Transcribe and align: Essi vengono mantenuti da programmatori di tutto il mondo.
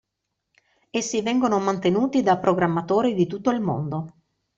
Essi 0.89 1.21
vengono 1.21 1.59
mantenuti 1.59 2.23
da 2.23 2.39
programmatori 2.39 3.13
di 3.13 3.27
tutto 3.27 3.51
il 3.51 3.61
mondo. 3.61 4.13